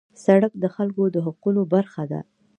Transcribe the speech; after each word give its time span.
سړک 0.23 0.53
د 0.59 0.65
خلکو 0.75 1.03
د 1.15 1.17
حقونو 1.25 1.61
برخه 1.73 2.03
ده. 2.11 2.19